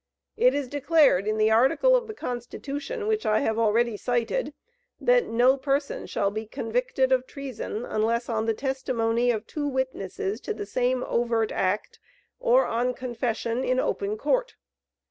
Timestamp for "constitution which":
2.15-3.23